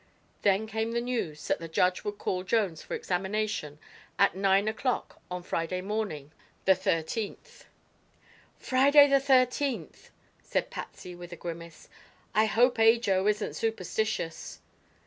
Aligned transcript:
Then 0.41 0.65
came 0.65 0.93
the 0.93 0.99
news 0.99 1.47
that 1.47 1.59
the 1.59 1.67
judge 1.67 2.03
would 2.03 2.17
call 2.17 2.41
Jones 2.41 2.81
for 2.81 2.95
examination 2.95 3.77
at 4.17 4.35
nine 4.35 4.67
o'clock 4.67 5.21
on 5.29 5.43
Friday 5.43 5.79
morning, 5.81 6.31
the 6.65 6.73
thirteenth. 6.73 7.65
"Friday, 8.57 9.07
the 9.07 9.19
thirteenth!" 9.19 10.09
said 10.41 10.71
Patsy 10.71 11.13
with 11.13 11.31
a 11.31 11.35
grimace. 11.35 11.87
"I 12.33 12.45
hope 12.47 12.79
Ajo 12.79 13.27
isn't 13.27 13.55
superstitious." 13.55 14.59